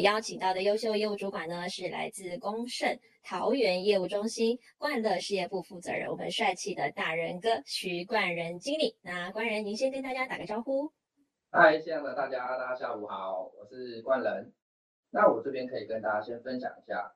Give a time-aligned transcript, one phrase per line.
[0.00, 8.96] 邀请到的优秀业务主管呢，是来自公盛桃园业务中心冠乐事业部负责人，我们帅气的大人哥徐冠仁经理。
[9.02, 10.90] 那冠仁，您先跟大家打个招呼。
[11.50, 14.52] 嗨，现在的大家，大家下午好，我是冠仁。
[15.10, 17.12] 那我这边可以跟大家先分享一下，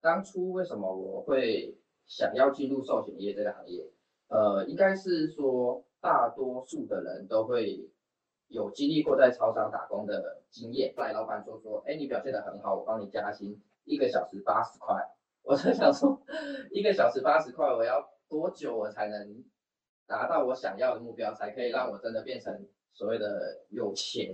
[0.00, 1.76] 当初为什么我会
[2.06, 3.82] 想要进入寿险业这个行业？
[4.28, 7.90] 呃，应该是说大多数的人都会。
[8.54, 14.94] 有经历过在超商打工的经验，后来老板就说：“哎，你表现得很好，我帮你加薪，一个小时八十块。”
[15.42, 16.22] 我在想说，
[16.70, 19.44] 一个小时八十块，我要多久我才能
[20.06, 24.32] 达到我想要的目标，才可以让我真的变成所谓的有钱，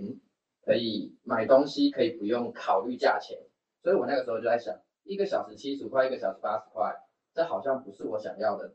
[0.63, 3.39] 可以买东西，可以不用考虑价钱。
[3.81, 6.95] 所以我那个时候就在想，一个小时七十块，一个小时八十块，
[7.33, 8.71] 这好像不是我想要的，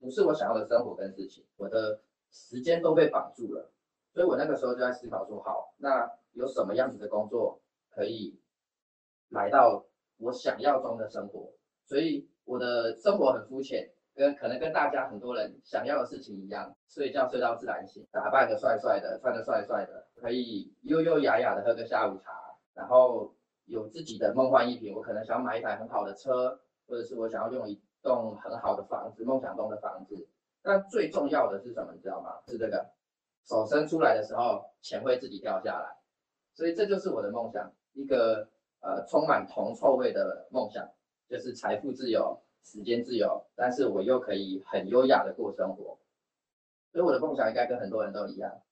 [0.00, 2.00] 不是我想要的生活跟事情，我的
[2.32, 3.70] 时间都被绑住了。
[4.12, 7.60] 所以我那个时候就在思考说，好，那有什么样子的工作
[7.90, 8.38] 可以
[9.30, 9.84] 来到
[10.18, 11.52] 我想要中的生活？
[11.86, 22.32] 所以我的生活很肤浅，跟可能跟大家很多人想要的事情一样，睡觉睡到自然醒，打扮的帅帅的，穿的帅帅的，可以优优雅雅的喝个下午茶，
[22.74, 24.94] 然后有自己的梦幻一品。
[24.94, 30.28] 我可能想买一台很好的车，或者是我想要用一栋很好的房子，梦想中的房子。
[30.62, 31.92] 但最重要的是什么？
[31.94, 32.40] 你知道吗？
[32.46, 32.86] 是这个。
[33.44, 35.96] 手伸出来的时候，钱会自己掉下来，
[36.54, 38.48] 所以这就是我的梦想，一个
[38.80, 40.88] 呃充满铜臭味的梦想，
[41.28, 45.98] 就是财富自由、时间自由，但是我又可以很优雅的过生活。
[46.92, 48.62] 所以我的梦想应该跟很多人都一样，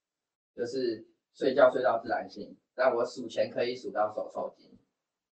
[0.55, 4.71] 就是睡觉睡到自然醒，但我数钱可以数到手抽筋。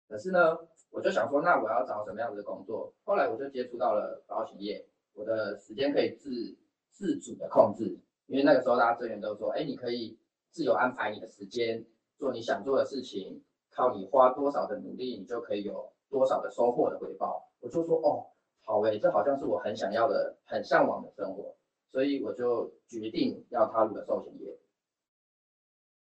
[0.08, 0.58] 可是呢，
[0.92, 2.94] 我就想说，那我要找什么样子的工作？
[3.04, 6.56] 后来我就接触到了保险业，我的时间可以自
[6.92, 7.98] 自主的控制。
[8.28, 10.18] 因为那个时候大家资源都说，哎，你可以
[10.50, 11.86] 自由安排你的时间，
[12.18, 17.50] 做你想做的事情，靠你花多少的努力，你就可以有多少的收获的回报。
[17.60, 18.28] 我就说，哦，
[18.64, 21.56] 好诶，这好像是我很想要的、很向往的生活，
[21.92, 24.58] 所以我就决定要踏入了寿险业。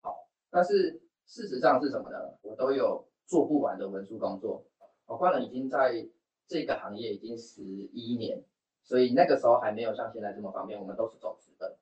[0.00, 2.16] 好，但是事实上是什么呢？
[2.42, 4.64] 我都有做不完的文书工作。
[5.06, 6.08] 我换了已经在
[6.48, 8.42] 这个行业已经十一年，
[8.82, 11.75] 所以那个时候还没有像现在这么方便，我们都是走直本。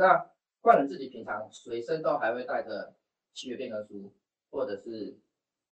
[0.00, 0.30] 那
[0.62, 2.94] 怪人自己平常随身都还会带着
[3.34, 4.10] 契约变更书
[4.50, 5.18] 或者是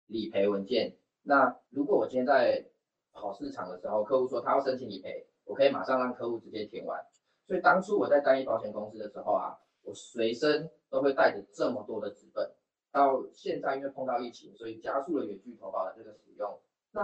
[0.05, 0.95] 理赔文件。
[1.23, 2.63] 那如果我今天在
[3.11, 7.03] 跑市场的时候，客户说他要申请理赔，我可以马上让客户直接填完。
[7.47, 12.53] 所以当初我在单一保险公司的时候啊，我随身都会带着这么多的纸本。
[12.91, 16.59] 到现在因为碰到疫情，所以加速了远距投保的这个使用。
[16.91, 17.01] 那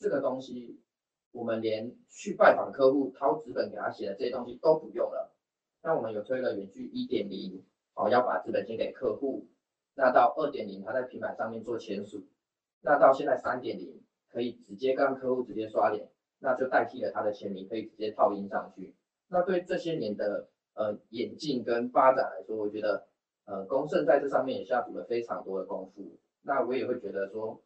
[0.00, 0.82] 这个东西
[1.30, 5.32] 我们连去拜访客户掏纸本给他写的这些东西都不用了。
[5.86, 7.62] 那我们有推了远距一点零，
[7.94, 9.46] 哦，要把资本金给客户。
[9.94, 12.26] 那到二点零，他在平板上面做签署。
[12.80, 16.10] 那到现在三点零，可以直接跟客户直接刷脸，
[16.40, 18.96] 那就代替了他的签名，可以直接套印上去。
[19.28, 23.06] 那对这些年的呃演进跟发展来说，我觉得
[23.44, 26.18] 呃公盛在这上面也下足了非常多的功夫。
[26.42, 27.62] 那我也会觉得说，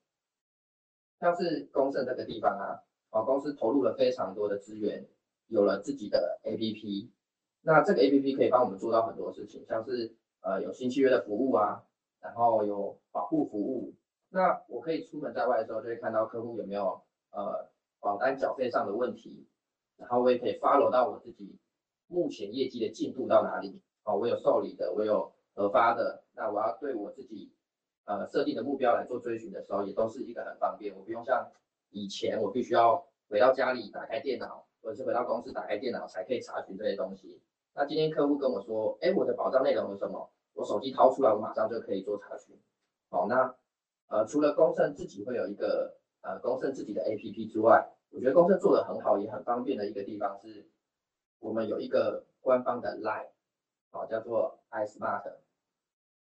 [1.18, 2.84] 像是公盛这个地方啊，
[3.18, 5.06] 哦，公司投入了非常多的资源，
[5.46, 7.08] 有了自己的 APP。
[7.62, 11.84] 那这个 A P P 可以帮我们做到很多事情，像是呃有新契约的服务啊，
[12.20, 13.94] 然后有保护服务。
[14.30, 17.68] 那我可以出门在外的时候，就会看到客户有没有呃
[18.00, 19.46] 保单缴费上的问题，
[19.96, 21.58] 然后我也可以 follow 到我自己
[22.06, 23.80] 目前业绩的进度到哪里。
[24.04, 27.52] 哦，我有受理的，我有核发的，那我要对我自己
[28.06, 30.96] 呃设定的目标来做追寻的时候，也都是一个很方便。
[30.96, 31.50] 我不用像
[31.90, 37.42] 以前我必须要回到家里打开电脑，或者是回到公司打开电脑才可以查询这些东西。
[37.80, 40.30] 那今天客户跟我说，哎，我的保障内容有什么？
[40.52, 42.54] 我手机掏出来，我马上就可以做查询。
[43.08, 43.54] 好，那
[44.08, 50.68] 呃，除了公盛自己会有一个呃公盛自己的 APP 之外，我觉得公盛做的很好，也很方便的一个地方是，
[51.38, 53.28] 我们有一个官方的 Line，
[53.90, 55.36] 好，叫做 iSmart。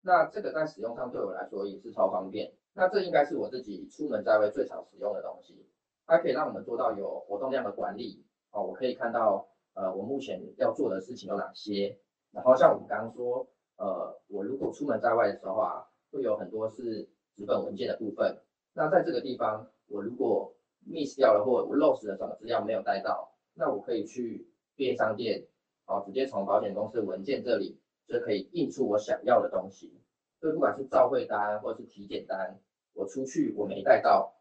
[0.02, 2.52] 那这个在使用上对我来说也是超方便。
[2.75, 5.67] 那这应该是我自己出门在外最常使用的东西，
[6.05, 8.23] 它可以让我们做到有活动量的管理。
[8.50, 9.48] 哦，我可以看到。
[9.78, 11.96] 呃，我目前要做的事情有哪些？
[12.32, 18.42] 然后像我们刚刚说，呃，我如果出门在外的时候啊，会有很多是纸本文件的部分。
[18.72, 20.52] 那在这个地方，我如果
[20.84, 25.46] miss 掉了或我漏失了什么资料没有带到，那我可以去便利商店，
[25.84, 27.78] 好，直接从保险公司文件这里
[28.08, 30.00] 就可以印出我想要的东西。
[30.40, 32.58] 所以不管是照会单或者是体检单，
[32.94, 34.34] 我出去我没带到，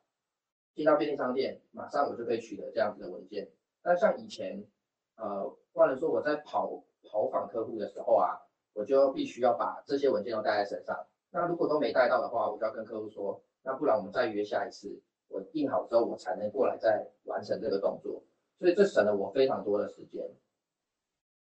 [0.74, 3.52] 进到便利商店，马上我就可以取得这样子的文件。
[3.84, 4.66] 但像以前。
[5.18, 8.40] 呃，或者说我在跑跑访客户的时候啊，
[8.74, 11.06] 我就必须要把这些文件都带在身上。
[11.32, 18.24] 那如果都没带到的话，我就要跟客户说，那不然我们再约下一次，我印好之后我才能过来再完成这个动作。
[18.60, 20.28] 所以这省了我非常多的时间。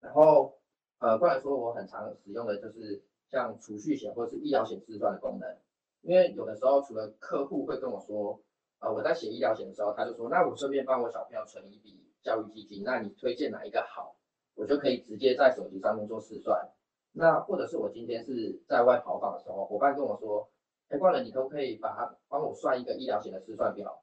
[0.01, 0.59] 然后
[0.99, 5.57] 呃，过来说我很常使用的就是像储蓄险或者是医疗险自算的功能，
[6.03, 8.41] 因为有的时候除了客户会跟我说，
[8.81, 14.17] 呃，我在写医疗险的时候，他就说，那我顺便帮我小朋友存一笔教育基金，那你推荐哪一个好？
[14.55, 16.71] 我就可以直接在手机上面做试算。
[17.13, 20.49] 那或者是我今天是在外跑访的时候，伙伴跟我说，
[20.89, 24.03] 哎，冠了，你可不可以把它帮我算一个医疗险的试算表？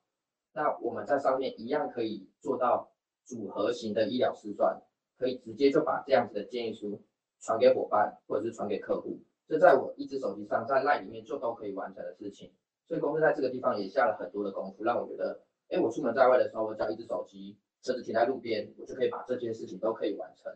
[0.53, 2.91] 那我们在上面一样可以做到
[3.23, 4.81] 组合型的医疗试算，
[5.17, 7.01] 可以直接就把这样子的建议书
[7.39, 12.51] 传给伙伴或者是传给客户，这在我一只手机上，在 LINE 里面就都可以完成的事情。
[12.87, 20.55] 所以公司在这个地方也下了很多的功夫，让我觉得，哎，我出门在外的时候，我只要一只手机，车子停在路边，我就可以把这件事情都可以完成。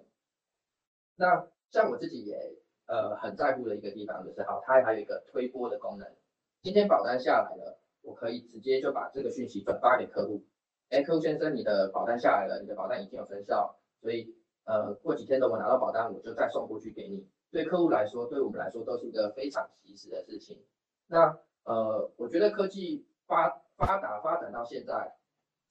[1.15, 2.55] 那像我自己也
[2.87, 6.07] 呃很在乎的一个地方就是，好，它还有一个推播的功能。
[6.61, 10.43] 今天保单下来了，我可以直接就把这个讯息转发给客户。
[10.89, 14.35] 哎，客户先生，你的保单下来了，你的保单已经有生效，所以
[14.65, 17.27] 呃过几天等我拿到保单，我就再送过去给你。
[17.51, 20.63] 对客户来说，对我们来说都是一个非常及时的事情。
[21.07, 25.15] 那呃，我觉得科技发发达发展到现在，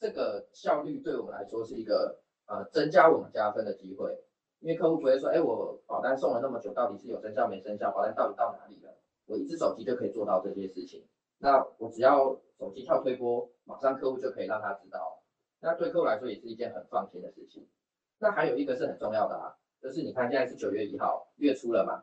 [0.03, 4.19] 这个效率对我们来说是一个呃增加我们加分的机会。
[4.59, 7.93] 因为客户不会说，哎，我保单送了那么久，到底是有生效没生效？
[7.93, 8.93] 保单到底到哪里了？
[9.27, 11.05] 我一只手机就可以做到这些事情。
[11.39, 15.23] 那我只要手机跳推波，马上客户就可以让他知道。
[15.61, 17.69] 那对客户来说也是一件很放心的事情。
[18.19, 22.03] 那还有一个是很重要的啊，就是你看现在是九月一号，月初了嘛，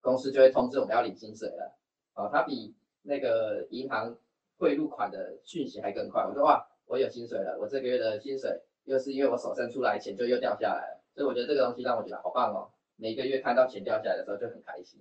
[0.00, 1.76] 公司就会通知我们要领薪水了。
[2.14, 4.16] 啊，它比那个银行
[4.58, 6.24] 汇入款的讯息还更快。
[6.24, 11.02] 我说哇，我有薪水了，我这个月的薪水又是因为我手伸出来，钱就又掉下来了。
[11.14, 15.00] 所以我觉得这个东西让我觉得好棒哦，每个月看到钱掉下来的时候就很开心。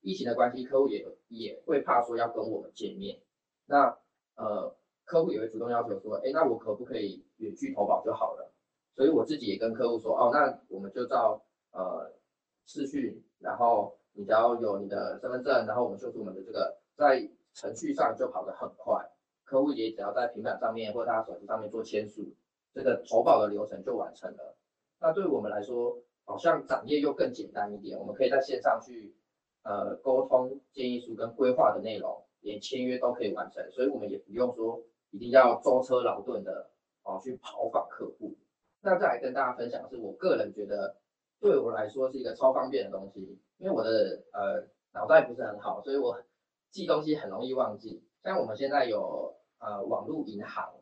[0.00, 3.20] 疫情的关系，客户也也会怕说要跟我们见面，
[3.66, 3.96] 那
[4.34, 4.74] 呃
[5.04, 8.52] 客户也会主动要求说，哎，那我可不可以远距投保就好了？
[8.96, 11.40] 所以我自己也跟客户说，哦，那我们就照
[11.70, 12.12] 呃
[12.66, 19.08] 视讯，然后你只要有你的身份证，然后我们秀出我们的这个，在程序上就跑得很快，
[19.52, 22.24] 客户也只要在平板上面或者他手机上面做签署，
[22.72, 24.56] 这个投保的流程就完成了。
[24.98, 29.14] 那对我们来说，好像展业又更简单一点，我们可以在线上去
[29.62, 36.70] 呃沟通建议书跟规划的内容，连签约都可以完成，所以我们也不用说一定要舟车劳顿的
[37.02, 38.34] 哦去跑访客户。
[38.80, 40.96] 那再来跟大家分享的是，我个人觉得
[41.40, 44.64] 对我来说是一个超方便的东西，因为我的呃
[44.94, 46.18] 脑袋不是很好，所以我
[46.70, 48.02] 记东西很容易忘记。
[48.22, 50.74] 像我们现在有呃网络银行，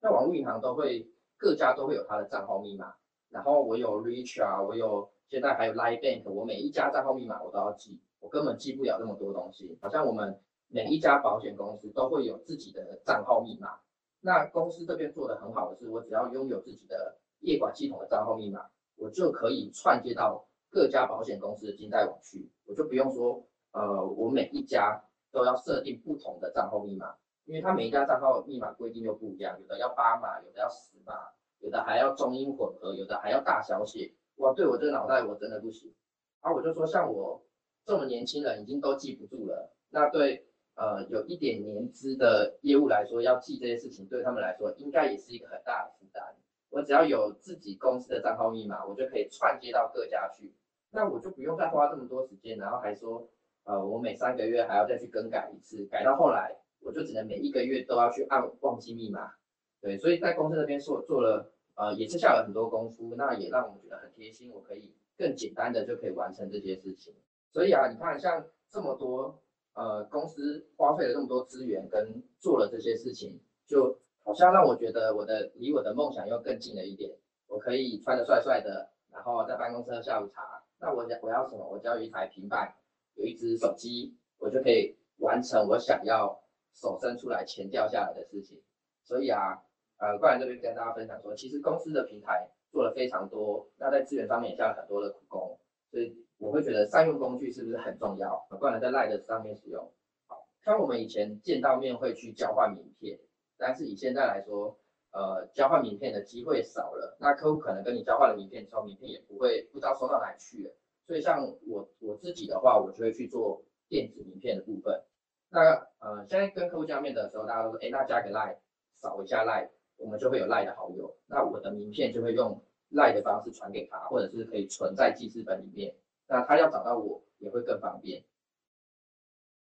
[0.00, 2.94] 那网络银行都会各家都会有它的账号密码。
[3.30, 9.78] 然后我有 Reach 啊，我有现在还有 Line Bank，我每一家账号密码我都要记，我根本记不了那么多东西。
[9.80, 10.38] 好像我们
[10.68, 13.80] 每一家保险公司都会有自己的账号密码，
[14.20, 25.02] 那公司这边做的很好的是，我只要拥有自己的业管系统的账号密码，我就可以串接到各家保险公司的金贷网去，我就不用说，呃，我每一家
[25.32, 27.14] 都要设定不同的账号密码，
[27.50, 31.14] 因为它每一家账号密码规定又不一样，有的要八码，有的要十码。
[31.58, 34.54] 有的还要中英混合，有的还要大小写，哇！
[34.54, 35.92] 对我这个脑袋我真的不行。
[36.40, 37.42] 啊，我就说像我
[37.84, 46.34] 这么年轻人已经都记不住了，那对呃有一点年资的业务来说，要记这些事情对他们来说应该也是一个很大的负担。
[46.70, 50.54] 我只要有自己公司的账号密码，我就可以串接到各家去，
[50.92, 53.28] 那我就不用再花这么多时间，然后还说
[53.64, 59.32] 呃我每三个月还要再去更改一次，改到后来我就只能每一个月都要去按忘记密码。
[59.80, 67.14] 对，所以在公司那边做做了，呃，也是下了很多功夫，那也让我们觉得很贴心，我可以更简单的就可以完成这些事情。
[67.50, 69.40] 所以啊，你看像这么多，
[69.74, 77.16] 呃，公司花费了这么多资源跟做了这些事情，就好像让我觉得我的离我的梦想又更近了一点。
[77.48, 80.62] 我可以穿的帅帅的，然后在办公室喝下午茶。
[80.78, 81.68] 那我我要什么？
[81.68, 82.74] 我只要有一台平板，
[83.14, 86.39] 有一只手机，我就可以完成我想要
[86.74, 88.60] 手伸出来钱掉下来的事情。
[89.04, 89.62] 所以啊。
[90.02, 95.60] 呃，过来这边跟大家分享说，其实公司的平台做了非常多，那在资源方面也下了很多的苦功，
[95.90, 98.46] 所以我会觉得善用工具是不是很重要？
[98.58, 99.92] 过来在 Light 上面使用，
[100.26, 103.20] 好，像我们以前见到面会去交换名片，
[103.58, 104.78] 但是以现在来说，
[105.12, 110.74] 呃，交换名片的机会少了，那客户可能跟你交换了名片之后，名片也不会不知道收到哪里去了，
[111.06, 115.04] 所以像我我自己的话，我就会去做电子名片的部分。
[115.50, 118.56] 那呃，现在跟客户见面的时候，大家都说，哎，那加个 Light，
[118.96, 119.68] 扫一下 Light。
[120.02, 125.94] 我们就会有赖的好友，那我的名片就会用赖的方式传给他，或者是可以存在记事本里面，
[126.26, 128.24] 那他要找到我也会更方便。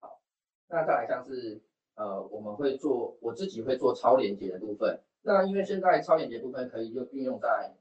[0.02, 0.20] 好
[0.68, 1.62] 那再来像是
[1.96, 5.00] 呃，我们会做我自己会做超连接的部分。
[5.22, 7.74] 那因为现在超连接部分可以用运用在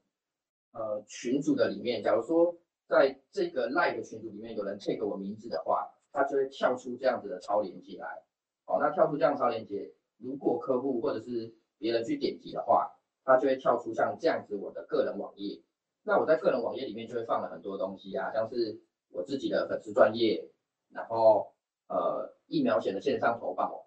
[0.71, 2.57] 呃群组的里面，假如说
[2.87, 8.23] 在这个 live 群组里面有人 take 我名字的话，它就会跳出这样子的超链接来。
[8.65, 12.91] 好，那跳出这样超链接，如果客户或者是别人去点击的话，
[13.25, 15.61] 它就会跳出像这样子我的个人网页。
[16.05, 18.81] 那我在个人网页里面就会放了很多东西啊，像是
[19.11, 20.49] 我自己的粉丝专业，
[20.93, 21.53] 然后
[21.89, 23.87] 呃疫苗险的线上投保，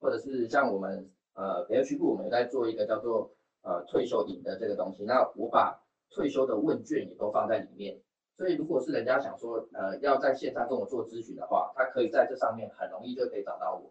[0.00, 3.30] 或者是像我们呃培区部我们在做一个叫做
[3.62, 5.80] 呃退休营的这个东西，那我把
[6.10, 8.00] 退休的问卷也都放在里面。
[8.38, 13.90] 所以如果是人家想说呃要在线上跟我做咨询的话，他可以在这上面很容易就可以找到我。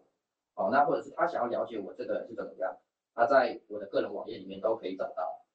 [0.53, 2.77] 好，那或者是他想要了解我这个人是怎么样，
[3.13, 5.45] 他在我的个人网页里面都可以找到。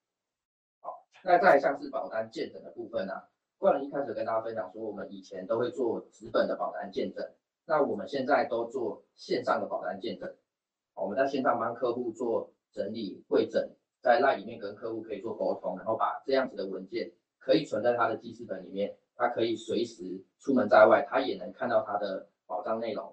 [0.81, 3.23] 好那再像是保单见证的部分呢？
[3.57, 7.33] 冠人一开始跟大家分享说，我们以前都会做纸本的保单见证，
[7.65, 10.35] 那我们现在都做线上的保单见证。
[10.95, 17.13] 我们在线上帮客户做整理会诊，在那里面跟客户可以做沟通，然后把这样子的文件
[17.45, 23.13] 可以存在他的记事本里面，他可以随时出门在外，他也能看到他的保障内容。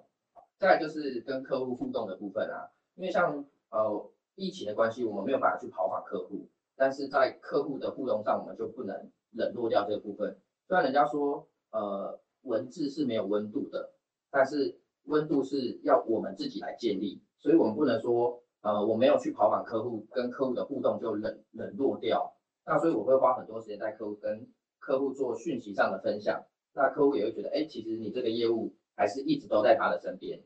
[0.59, 6.48] 再来就是跟客户互动的部分啊，因为像呃疫情的关系，我们没有办法去跑访客户。
[6.75, 10.38] 但是在客户的互动上，我们就不能冷落掉这个部分。
[10.67, 13.91] 虽然人家说，呃，文字是没有温度的，
[14.29, 22.33] 但是温度是要我们自己来建立，所以我们不能说，呃，我没有去跑访客户，跟客户的互动就冷冷落掉。
[22.66, 24.48] 那所以我会花很多时间在客户跟
[24.80, 30.42] 客户做讯息上的分享，那客户也会觉得，哎，其实你这个业务还是一直都在他的身边。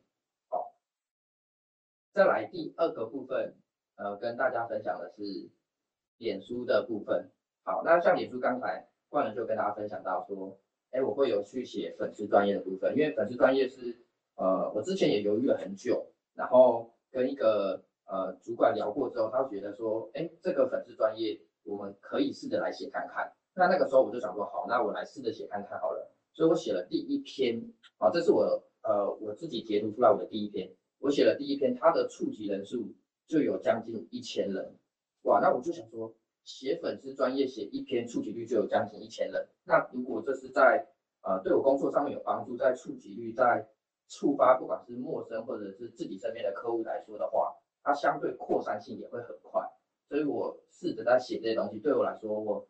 [0.49, 0.75] 好，
[2.13, 3.55] 再来第二个部分，
[3.95, 5.49] 呃，跟大家分享的是。
[6.19, 7.31] 脸书的部分，
[7.63, 10.57] 好，那像脸书刚才冠人就跟大家分享到说，
[10.91, 13.97] 哎，我会有去写粉丝专业的部分，因为粉丝专业是，
[14.35, 23.31] 呃，我之前也犹豫了很久，然后跟一个呃主管聊过之后，他觉得说，哎，这个粉丝专业我们可以试着来写看看。
[23.55, 26.11] 那那个时候我就想说，好，那我来试着写看看好了。
[26.33, 27.61] 所以我写了第一篇，
[27.97, 32.93] 啊，这是我呃我自己截图出来我的第一篇，我写了第一篇，它的触及人数
[33.27, 34.75] 就有将近一千人。
[35.23, 39.47] 哇，那我就想说，写粉丝专业写一篇触及率就有将近一千人。
[39.65, 40.87] 那如果这是在
[41.21, 43.69] 呃对我工作上面有帮助，在触及率在
[44.07, 49.61] 触发不管是陌生或者是自己身边的客户来说的话，它相对扩散性也会很快。
[50.13, 52.67] 所以我试着在写这些东西，对我来说，我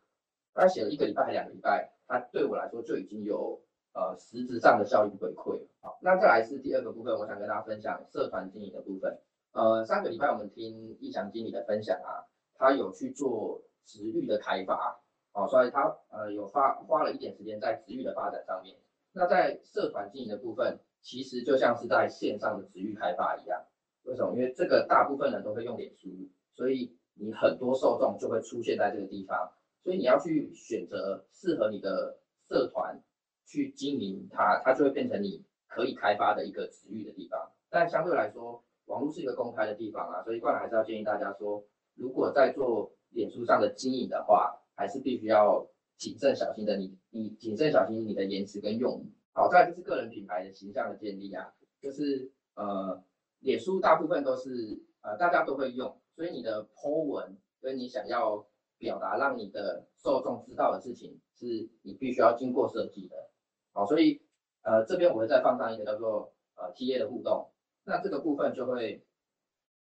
[0.53, 5.59] 大概写了一个礼拜还两个礼拜，它对我来说就已经有呃实质上的效益回馈。
[5.81, 9.19] 好，那再来是第二个部分，我想跟大家分享社团经营的部分。
[9.51, 12.23] 呃，上个礼拜我们听易翔经理的分享啊。
[12.55, 15.01] 他有去做职域的开发，
[15.33, 18.77] 哦，所以他呃有花花了一点时间在职域的发展上面。
[19.11, 23.65] 那在社团经营的部分，其实就像是在线上的职域开发一样。
[24.03, 24.33] 为什么？
[24.33, 26.07] 因为这个大部分人都会用脸书，
[26.53, 29.51] 所以你很多受众就会出现在这个地方。
[29.83, 32.17] 所以你要去选择适合你的
[32.47, 33.01] 社团
[33.45, 37.51] 去经营它，它就会变成你可以开发的一个职域的地方。
[37.69, 41.63] 但相对来说，网络是一个公开的地方啊，所以过来还是要建议大家说。
[41.95, 46.75] 如果在做脸书上的经营的话，还是必须要谨慎小心的。
[46.75, 49.13] 你你谨慎小心你的言辞跟用语。
[49.31, 53.03] 好，再就是个人品牌的形象的建立啊，就是呃，
[53.41, 58.47] 脸书大部分都是呃大家都会用，所以你的 po 文跟你想要
[58.79, 63.29] 表达让你的受众知道的事情，是你必须要经过设计的。
[63.71, 64.21] 好，所以
[64.63, 67.51] 呃这边我会再放上一个叫做呃 TA 的互动，
[67.83, 69.05] 那这个部分就会。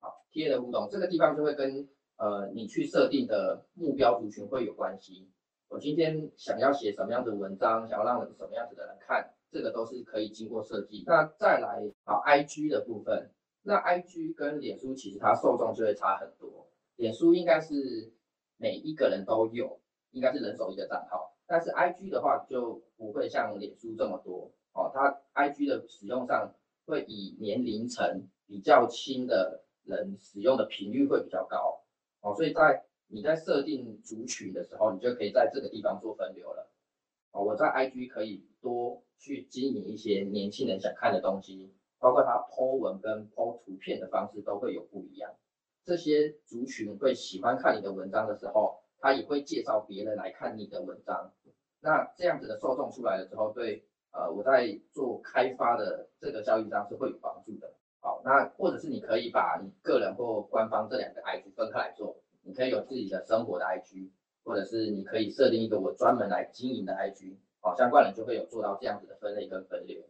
[0.01, 1.89] 好 T A 的互动，这个地方就会跟
[2.19, 5.29] 呃你去设定的目标族群会有关系。
[5.67, 11.03] 我今天想要写什么样的文章，想要让什么样子的人看，这个都是可以经过设计。
[11.05, 16.69] 那再来好，IG 的部分，那 IG 跟脸书其实它受众就会差很多。
[16.97, 18.13] 脸书应该是
[18.57, 24.91] 每一个人都有，应该是人手一个账号，但是 IG 的话就不会像脸书这么多哦。
[24.93, 26.55] 它 IG 的使用上
[26.87, 29.65] 会以年龄层比较轻的。
[29.85, 31.81] 人使用的频率会比较高，
[32.21, 36.71] 哦，所以在你在设定族群的时候，你就可以在这个地方做分流了，
[37.31, 45.33] 哦，我在 IG 可以多去经营一些年轻人想看的东西，包括他 po 文跟 po 图片的方式都会有不一样，
[45.85, 51.33] 这些族群会喜欢看你的文章的时候，他也会介绍别人来看你的文章，
[51.81, 57.73] 那这样子的受众出来了之后，对，呃，我在做开发的这个交易上是会有帮助的。
[58.01, 64.11] 好，那或者是你可以把你个人或官方这两个 IG 分开来做，你可以有自己的生活的 IG，
[64.45, 70.01] 或者是你可以设定一个我专门来经营的 IG，好，相关人就会有做到这样子的分类跟分流。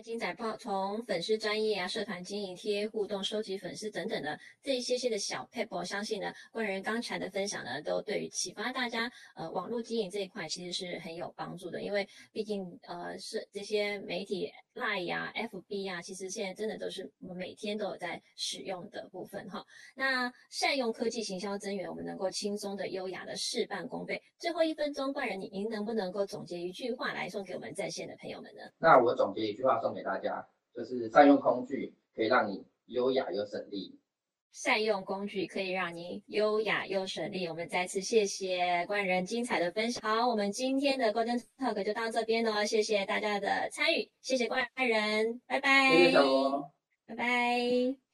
[0.00, 19.64] 精彩报从粉丝专业啊、社团经营、贴互动、收集粉丝等等的这一些些的小 paper，相信呢，官人刚才的分享呢，都对于启发大家呃网络经营这一块其实是很有帮助的，因为毕竟呃是这些媒体 Line 呀、FB 呀，其实现在真的都是我们每天都有在使用的部分哈。
[19.94, 24.22] 那善用科技行销增援，我们能够轻松的、优雅的事半功倍。
[24.38, 28.62] 最后一分钟，官人您您能不能够总结一句话来送给我们在线的朋友们呢？
[28.78, 33.98] 那我总结一句话送给大家，就是善用工具可以让你优雅又省力。
[34.52, 37.48] 善用工具可以让你优雅又省力。
[37.48, 40.02] 我们再次谢谢官人精彩的分享。
[40.02, 45.90] 好，我们今天的 Golden Talk 就到这边喽，谢谢大家的参与，谢谢官人，拜拜。
[45.90, 46.70] 谢谢小罗。
[47.06, 48.11] 拜拜。